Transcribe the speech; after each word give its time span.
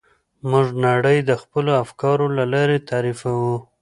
موږ 0.49 0.67
نړۍ 0.85 1.17
د 1.29 1.31
خپلو 1.41 1.71
افکارو 1.83 2.25
له 2.37 2.43
لارې 2.53 2.77
تعریفوو. 2.89 3.55